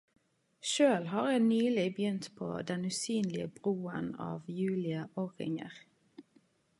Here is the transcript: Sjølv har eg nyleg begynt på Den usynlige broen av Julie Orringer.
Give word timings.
Sjølv 0.69 1.09
har 1.11 1.27
eg 1.33 1.43
nyleg 1.49 1.91
begynt 1.99 2.29
på 2.39 2.47
Den 2.71 2.87
usynlige 2.95 3.47
broen 3.59 4.07
av 4.29 4.49
Julie 4.61 5.07
Orringer. 5.25 5.81